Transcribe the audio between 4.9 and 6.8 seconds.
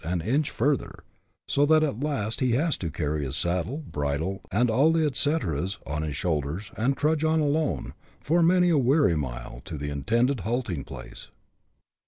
the etcaeteras, on his shoulders,